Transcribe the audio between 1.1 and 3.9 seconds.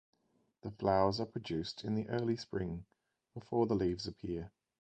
are produced in the early spring, before the